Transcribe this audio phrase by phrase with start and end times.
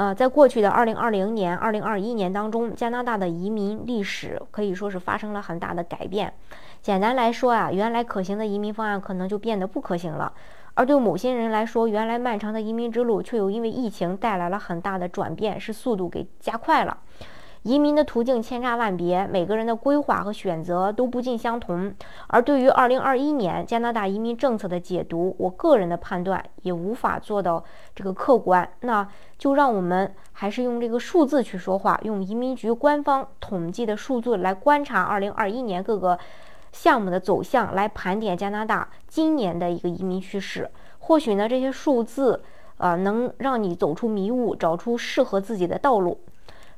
[0.00, 6.32] 呃，在过去的二零二零年、二零二一年当中，加拿大的移民历史可以说是发生了很大的改变。
[6.80, 10.32] 简单来说啊，原来可行的移民方案可能就变得不可行了；
[10.72, 16.96] 而对某些人来说，原来漫长的移民之路却又因为疫情带来了很大的转变，是速度给加快了。
[17.62, 21.94] 移民的途径千差万别，每个人的规划和选择都不尽相同。
[22.28, 27.62] 而对于2021年加拿大移民政策的解读，我个人的判断也无法做到
[27.94, 28.66] 这个客观。
[28.80, 29.06] 那
[29.36, 36.18] 就让我们还是用这个数字去说话，用移民局官方统计的数字来观察2021年各个
[36.72, 40.70] 项目的走向，来盘点加拿大今年的一个移民趋势。
[41.00, 42.42] 或许呢，这些数字
[42.78, 46.18] 呃能让你走出迷雾，找出适合自己的道路。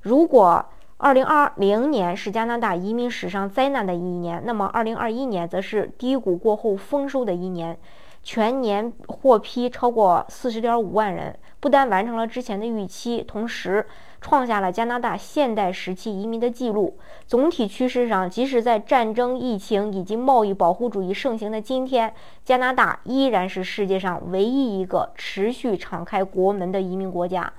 [0.03, 0.65] 如果
[0.99, 7.77] 二零二零年是加拿大移民史上灾难的一年，那么二零二一年则是低谷过后丰收的一年，
[8.23, 13.85] 全年获批超过四十点五万人，不但完成了之前的预期，同时
[14.21, 16.97] 创下了加拿大现代时期移民的记录。
[17.27, 22.15] 总体趋势上，即使在战争、疫情以及贸易保护主义盛行的今天，
[22.45, 27.53] 加拿大依然是世界上唯一一个持续敞开国门的移民国家。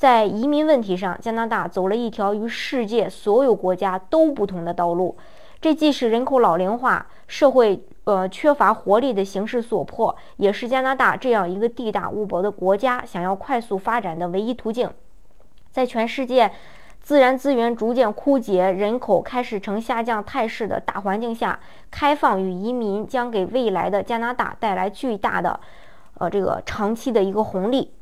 [0.00, 5.14] 在移民问题上，加拿大走了一条与世界所有国家都不同的道路。
[5.60, 14.90] 这既是人口老龄化、社会呃缺乏活力的形势所迫，也是加拿大这样一个地大物博的国家想要快速发展的唯一途径。
[15.70, 16.50] 在全世界
[17.02, 25.60] 自然资源逐渐枯竭、人口开始呈下降态势的大环境下，开放与移民将给未来的加拿大带来巨大的
[26.14, 27.92] 呃这个长期的一个红利。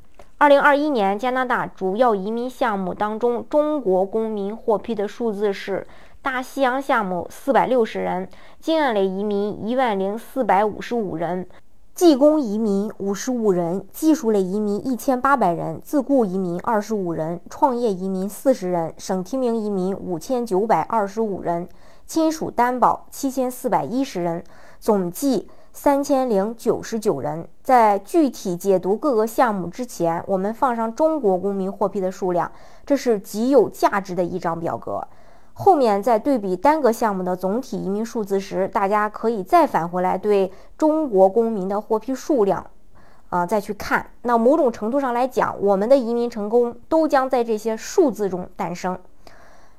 [0.40, 5.84] 二零二一年，加拿大主要移民项目当中，中国公民获批的数字是：
[6.22, 8.28] 大西洋项目四百六十人，
[8.60, 11.44] 经验类移民一万零四百五十五人，
[11.92, 21.68] 技工移民五十五人，技术类移民一千八百人，自雇移民二十五人，创业移民四十人，省提名移民五千九百二十五人，
[22.06, 24.44] 亲属担保七千四百一十人，
[24.78, 25.48] 总计。
[25.72, 32.50] 三千零九十九人，在具体解读各个项目之前，我们放上中国公民获批的数量，
[32.84, 35.06] 这是极有价值的一张表格。
[35.52, 42.66] 后面在对比单个项目的总体移民数字时，大家可以再返回来对中国公民的获批数量，
[43.28, 44.10] 啊，再去看。
[44.22, 48.98] 那某种程度上来讲，我们的移民成功都将在这些数字中诞生。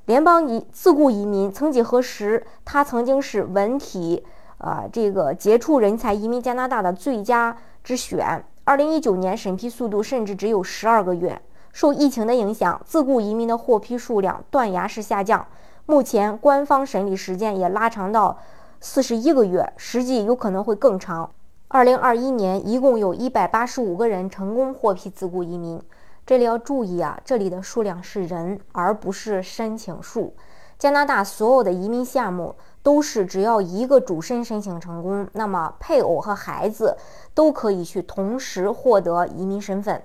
[0.06, 4.24] 联邦移自雇移民，曾几何时，它曾经是文体。
[4.60, 8.46] 啊，这个杰出人才移民加拿大的最佳之选。
[8.64, 11.42] 二零一九年审批速度甚至只有十二个月。
[11.72, 15.46] 受疫情的影响，自雇移民的获批数量断崖式下降。
[15.86, 18.38] 目前官方审理时间也拉长到
[18.80, 21.32] 四十一个月，实际有可能会更长。
[21.68, 25.82] 二零二一年一共有一百八十五个人成功获批自雇移民。
[26.26, 30.36] 这里要注意啊，这里的数量是人，而不是申请数。
[30.78, 32.56] 加拿大所有的移民项目。
[32.82, 36.96] 都是只要一个主申申请成功，那么配偶和孩子
[37.34, 40.02] 都可以去同时获得移民身份。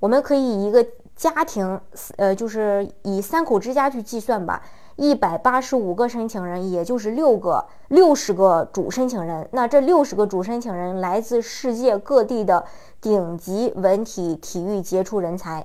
[0.00, 1.80] 我们可以一个家庭，
[2.16, 4.62] 呃，就是以三口之家去计算吧。
[4.94, 9.48] 一百八十五个申请人，也就是六个六十个主申请人。
[9.52, 12.64] 那这六十个主申请人来自世界各地的
[13.00, 15.64] 顶级文体体育杰出人才，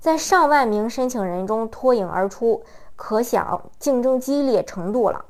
[0.00, 2.62] 在上万名申请人中脱颖而出，
[2.96, 5.24] 可想竞争激烈程度了。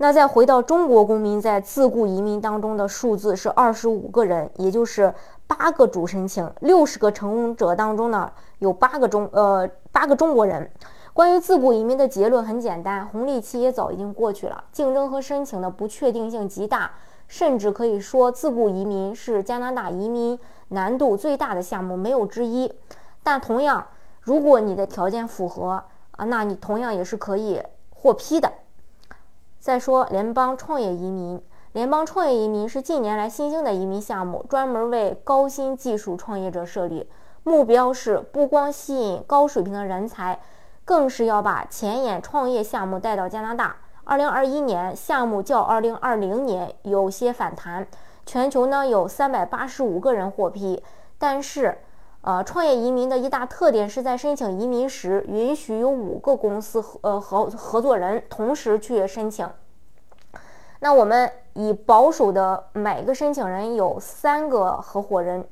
[0.00, 5.12] 那再回到中国公民在自雇移民当中的数字是二十五个人，也就是
[5.48, 10.70] 八个主申请，六十个成功者当中呢有八个中呃八个中国人。
[11.12, 16.92] 关于自雇移民的结论很简单，红利期也早已经过去了，竞争和申请的不确定性极大，
[17.26, 20.38] 甚至可以说自雇移民是加拿大移民
[20.68, 22.72] 难度最大的项目，没有之一。
[23.24, 23.84] 但同样，
[24.20, 25.82] 如果你的条件符合
[26.12, 28.52] 啊，那你同样也是可以获批的。
[29.60, 37.08] 再说联邦创业移民，联邦创业移民是近年来新兴的移民项目，专门为高新技术创业者设立，
[37.42, 40.40] 目标是不光吸引高水平的人才，
[40.84, 43.76] 更是要把前沿创业项目带到加拿大。
[44.04, 47.86] 二零二一年项目较二零二零年有些反弹，
[48.24, 50.82] 全球呢有三百八十五个人获批，
[51.18, 51.78] 但是。
[52.28, 59.48] 呃，创业移民的一大特点是在申请移民时，允许有五个公司合呃合合作人同时去申请。
[60.80, 65.42] 那我们以保守的每个申请人有三个合伙人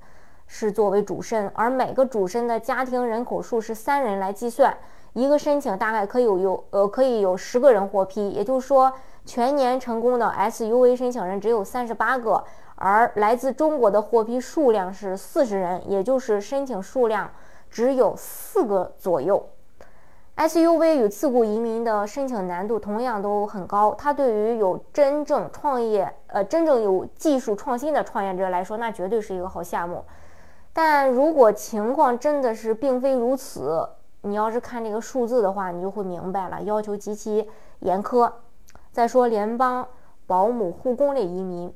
[0.47, 4.77] 是作为主申，而每个主申的家庭人口数是三人来计算，
[5.15, 8.93] 一个申请大概可以有有呃可以有十个人获批，也就是说
[9.25, 12.45] 全年成功的 SUV 申请人只有三十八个，
[12.77, 17.31] 而来自中国的获批数量是四十人，也就是申请数量
[17.71, 19.49] 只有四个左右。
[20.37, 30.05] SUV 与自雇移民的申请难度同样都很高，它对于有真正创业、呃真正有技术创新的创业者来说，那绝对是一个好项目。
[30.75, 33.89] 但如果情况真的是并非如此，
[34.21, 38.31] 你要是看这个数字的话，你就会明白了，要求极其严苛。
[38.93, 39.89] 再说联邦
[40.27, 41.73] 保姆护工类移民。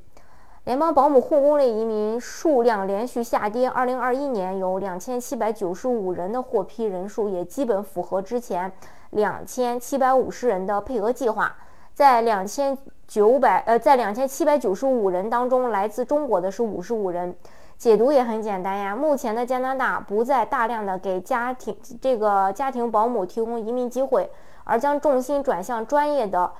[0.63, 8.71] 联邦保姆护工类移民数量连续下跌，二零二一年有两千七百九十五人的获批人数，也基本符合之前
[9.09, 11.55] 两千七百五十人的配额计划。
[11.95, 12.77] 在两千
[13.07, 17.35] 九百呃，在两千七百九十五人当中，来自中国的是五十五人。
[17.75, 24.29] 解读也很简单呀，目前的加拿大不再大量的给家庭这个家庭保姆提供移民机会，
[24.63, 26.51] 而将重心转向专业的。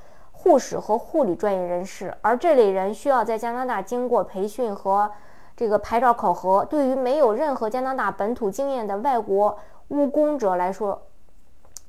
[0.43, 5.11] 护士和护理专业人士，而这类人需要在加拿大经过培训和
[5.55, 6.65] 这个牌照考核。
[6.65, 9.55] 对于没有任何加拿大本土经验的外国
[9.89, 10.99] 务工者来说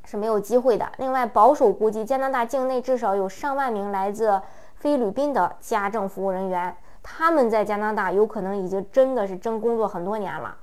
[0.05, 0.87] 是没有机会的。
[0.99, 4.39] 另外，保守估计，加拿大境内至少有上万名来自
[4.75, 10.55] 菲律宾的家政服务人员，他们在加拿大有可能已经真的是真工作很多年了，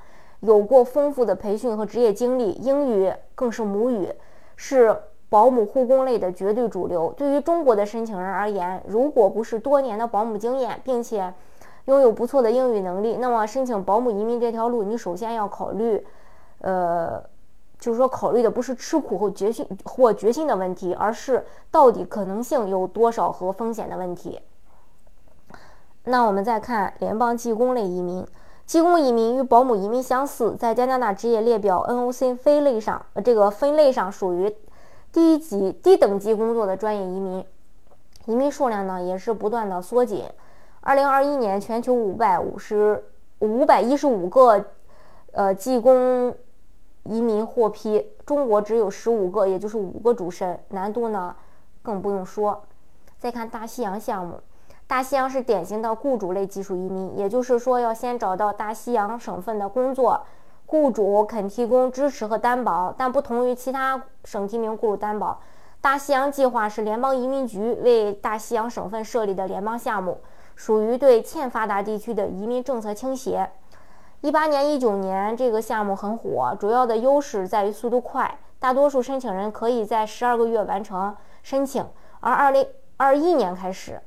[0.41, 4.13] 有过丰富的培训和职业经历，英语更是母语，
[4.55, 4.95] 是。
[5.29, 7.13] 保姆护工类的绝对主流。
[7.15, 11.31] 对于中国的申请人而言，如果不是多年的保姆经验，并且
[11.85, 16.03] 拥有不错的英语能力，那么申请保姆移民这条路，你首先要考虑，
[16.61, 17.21] 呃，
[17.77, 24.39] 就是说考虑的不是吃苦或决心或决心的问题，而是到底可能性有多少和风险的问题。
[26.05, 28.25] 那我们再看联邦技工类移民，
[28.65, 34.55] 技工移民与保姆移民相似，在加拿大职业列表 NOC 分类上，这个分类上属于。
[35.11, 37.43] 低级、低等级工作的专业移民，
[38.25, 40.23] 移民数量呢也是不断的缩紧。
[40.81, 43.03] 二零二一年，全球五百五十
[43.39, 44.65] 五百一十五个
[45.31, 46.33] 呃技工
[47.03, 51.35] 移民获批，中国只有十五个，也就是五个主申，难度呢
[51.81, 52.63] 更不用说。
[53.17, 54.39] 再看大西洋项目，
[54.87, 60.21] 大西洋是典型的雇主类技术移民，也就是说要先找到大西洋省份的工作。
[60.71, 65.39] 雇主肯提供支持和担保，但不同于其他省提名雇主担保，
[65.81, 70.19] 大西洋计划是联邦移民局为大西洋省份设立的联邦项目，
[70.55, 73.49] 属于对欠发达地区的移民政策倾斜。
[74.21, 81.83] 一八年、一九年这个项目很火，主要的优势在于速度快，大多数申请人可以在十二个月完成申请，
[82.19, 82.67] 而二零
[82.97, 83.99] 二一年开始，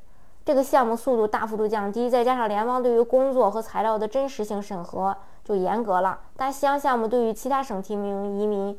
[0.44, 5.16] 这个项目速度大幅度降低，再加上联邦对于工作和材料的真实性审核。
[5.44, 6.18] 就严格了。
[6.36, 8.78] 大西洋项目对于其他省提名移民，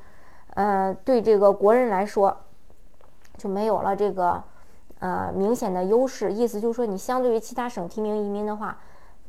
[0.56, 2.36] 呃，对这个国人来说，
[3.38, 4.42] 就没有了这个
[5.00, 6.32] 呃明显的优势。
[6.32, 8.78] 意思就是说，你相对于其他省提名移民的话，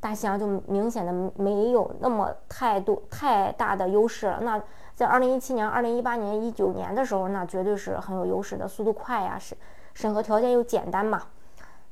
[0.01, 4.41] 大西洋就明显的没有那么太多太大的优势了。
[4.43, 4.61] 那
[4.95, 9.57] 在二零一七年、二零一八年、一九年的时候，那绝对是很有优势的，速度快呀，是
[9.95, 11.23] 审核条件又简单嘛。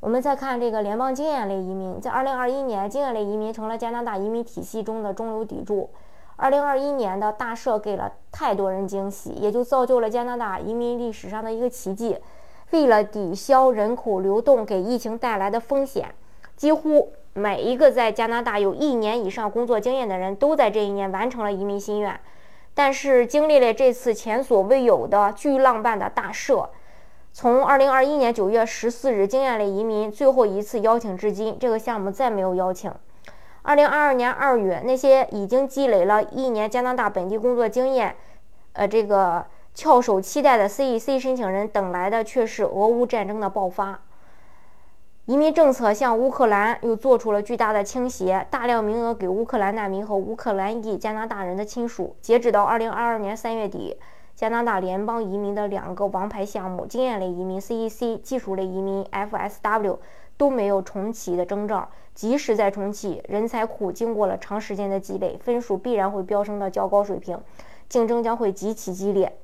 [0.02, 5.88] 我们再看这个联邦经验类移民，在二零二一年，经验类移民成了加拿大移民体系中的中流砥柱。
[6.34, 12.18] 二零二一年的大赦给了太多人惊喜，也就造就了加拿大移民历史上的一个奇迹。
[12.72, 16.12] 为了抵消人口流动给疫情带来的风险，
[16.56, 22.18] 几乎每一个在加拿大有一年以上工作经验的人都在这一年完成了移民心愿。
[22.74, 26.68] 但是，经历了这次前所未有的巨浪般的大赦。
[27.34, 32.92] 从二零二一年九月十四日经验类移民最后一次邀请至今，这个项目再没有邀请。
[33.62, 38.14] 二零二二年二月，那些已经积累了一年加拿大本地工作经验，
[38.74, 43.98] 呃，这个翘首期待的 CEC 申请人等来的却是俄乌战争的爆发。
[45.24, 52.14] 移民政策向乌克兰又做出了巨大的倾斜，大量名额给乌克兰难民和乌克兰裔加拿大人的亲属。
[52.20, 53.96] 截止到二零二二年三月底。
[54.34, 59.98] 加拿大联邦移民的两个王牌项目——经验类移民 （CEC）、技术类移民 （FSW）
[60.36, 61.88] 都没有重启的征兆。
[62.14, 67.40] 即使再重启，人才库经过了长时间的积累，分数必然会飙升到较高水平，
[67.88, 69.38] 竞争将会极其激烈。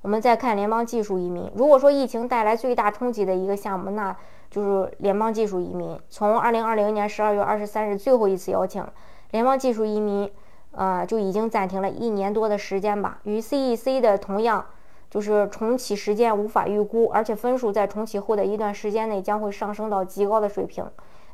[0.00, 1.48] 我们再看联邦技术移民。
[1.54, 4.16] 如果说疫情带来最大冲击的一个项目，那
[4.50, 5.96] 就是联邦技术移民。
[6.08, 8.84] 从2020年12月23日最后一次邀请
[9.30, 10.28] 联邦技术移民。
[10.72, 13.18] 呃，就已经暂停了一年多的时间吧。
[13.24, 14.64] 与 CEC 的同样，
[15.10, 20.84] 就是重启时间无法预估，而且分数在重启后的一段时间内将会上升到极高的水平，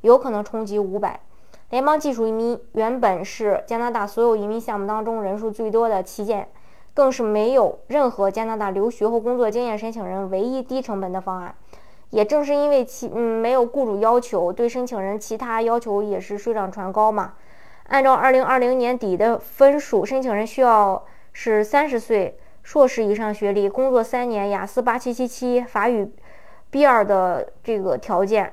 [0.00, 1.20] 有可能冲击五百。
[1.70, 6.48] 联邦技术移民原本是加拿大所有移民项目当中人数最多的旗舰，
[6.94, 11.54] 更是没有任何加拿大留学或工作经验申请人唯一低成本的方案。
[12.10, 17.34] 也正是因为其嗯没有雇主要求，对申请人其他要求也是水涨船高嘛。
[17.88, 26.12] 按照二零二零年底的分数，申请人需要是三十岁、硕士以上学历、工作三年、雅思八七七七、法语
[26.70, 28.52] B 二的这个条件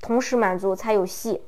[0.00, 1.42] 同时满足才有戏。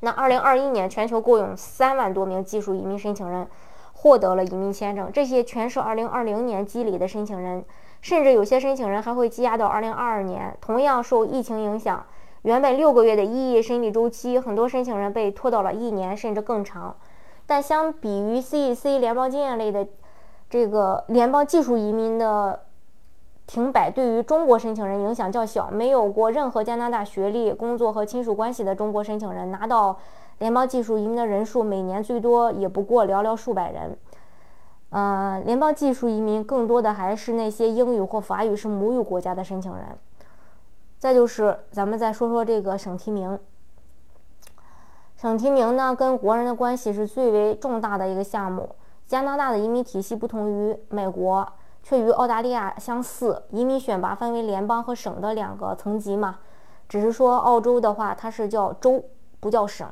[0.00, 3.46] 那二零二一年全球共有三万多名技术移民申请人
[3.92, 7.64] 获得了移民签证，这些全是二零二零年积累的申请人。
[8.00, 10.56] 甚至有些申请人还会积压到二零二二年。
[10.60, 12.04] 同样受疫情影响，
[12.42, 16.96] 原本六个月的 EE 审理周期，很多申请人被拖到了一年甚至更长。
[17.46, 19.86] 但相比于 CEC 联邦经验类的
[20.50, 22.64] 这个联邦技术移民的
[23.46, 25.70] 停摆，对于中国申请人影响较小。
[25.70, 29.96] 没有过任何加拿大学历、工作和亲属关系的中国申请人拿到
[30.38, 33.96] 联邦技术移民的人数，每年最多也不过寥寥数百人。
[34.90, 39.86] 呃，联邦技术移民更多的还是那些英语或法语是母语国家的申请人。
[41.02, 43.36] 再就是，咱们再说说这个省提名。
[45.16, 48.76] 省提名呢，跟国人的关系是最为重大的一个项目。
[49.08, 51.44] 加拿大的移民体系不同于美国，
[51.82, 56.38] 却与澳大利亚相似，移民选拔分为联邦和省的两个层级嘛。
[56.88, 59.02] 只是说，澳洲的话，它是叫州，
[59.40, 59.84] 不叫省。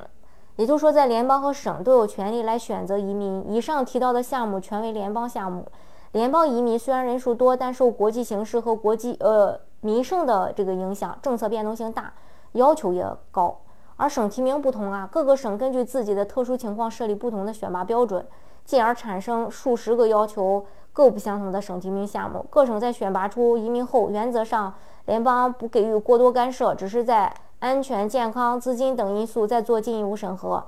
[0.55, 3.51] 也就是说，在联邦和省都有权利来选择移民。
[3.51, 5.67] 以上提到的项目全为联邦项目。
[6.13, 12.13] 联邦移民虽然人数多，但受国际形势和国际呃民生的这个影响，政策变动性大，
[12.53, 13.59] 要求也高。
[13.97, 18.25] 而省提名不同啊，各个省根据自己的特殊情况设立不同的选拔标准，
[18.63, 22.45] 进而产生数十个要求各不相同的省提名项目。
[22.49, 24.73] 各省在选拔出移民后，原则上
[25.05, 27.33] 联邦不给予过多干涉，只是在。
[27.61, 30.65] 安全、健康、资金等因素再做进一步审核，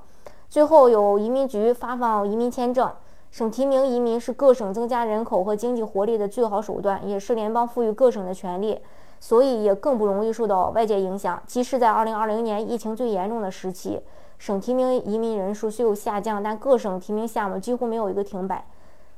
[0.48, 2.88] 最后由移民局发放移民签证。
[3.32, 8.80] 省提名移民是各省增加人口和经济活力的最好手段，也是联邦赋予各省的权利，
[9.24, 11.42] 所以也更不容易受到外界影响。
[11.46, 13.98] 即使在2020年疫情最严重的时期，
[14.36, 18.66] 省提名移民人数虽有下降，但各省提名项目几乎没有一个停摆。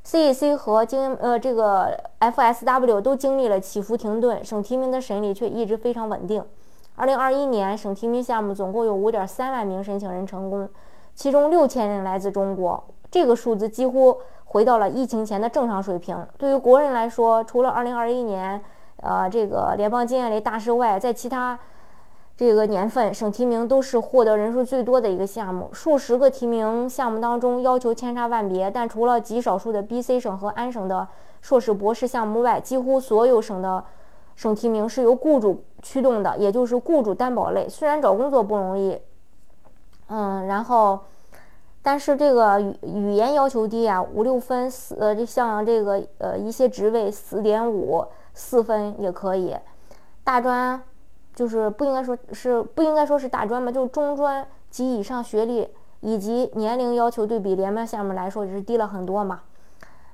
[0.05, 6.45] CEC 和经呃这个 FSW 都经历了起伏停顿，省提名的审理却一直非常稳定。
[6.95, 10.69] 二零二一年，省提名项目总共有五点三万名申请人成功，
[11.17, 16.17] 其中六千人来自中国，这个数字几乎回到了疫情前的正常水平。
[16.39, 18.63] 对于国人来说，除了二零二一年，
[19.03, 21.59] 呃，这个联邦经验类大师外，在其他
[22.37, 25.69] 这个年份，省提名都是获得人数最多的一个项目。
[25.73, 31.07] 数十个提名项目当中，要求千差万别，但除了极少数的 BC 省和安省的
[31.41, 33.85] 硕士、博士项目外，几乎所有省的。
[34.35, 37.67] 省提名是由雇主驱动的，也就是雇主担保类。
[37.67, 39.01] 虽然找工作不容易，
[40.09, 41.01] 嗯，然后，
[41.81, 48.05] 但是这个语语言要求低啊，五六分四呃，像这个呃一些职位四点五
[48.37, 49.57] 四分也可以。
[50.23, 50.81] 大专
[51.35, 59.43] 就是不应该说是不应该说是大专吧，就是中专及以上学历以及年龄要求对比联邦项目来说也是低了很多嘛，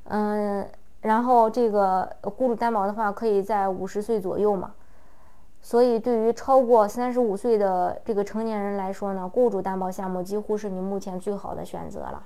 [0.05, 0.67] 嗯。
[1.02, 4.73] 然后这个雇主担保的话，可以在五十岁左右嘛，
[5.61, 12.23] 所以对于超过三十五岁的这个成年人来说呢，雇主担保项目几乎是你目前最好的选择了。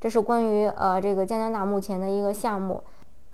[0.00, 2.84] 这是关于呃这个加拿大目前的一个项目，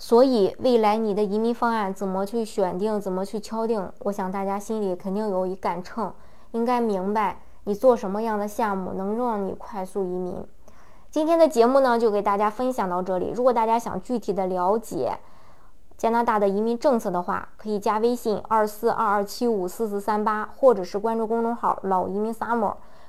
[0.01, 6.13] 所以未来你的移民方案怎么去选定，怎么去敲定，我想大家心里肯定有一杆秤，
[6.53, 10.47] 应该明白你做什么样的项目能让你快速移民。
[11.11, 13.33] 今天的节目呢，就给大家分享到这里。
[13.35, 15.19] 如果大家想具体的了解
[15.97, 22.75] 加拿大的移民政策的话，可以加微信二四二二七五四四三八，或者是关注公众号“老移民 summer”，